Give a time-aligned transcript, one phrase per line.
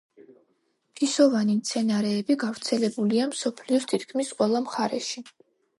[0.99, 5.27] ფისოვანი მცენარეები გავრცელებულია მსოფლიოს თითქმის ყველა მხარეში.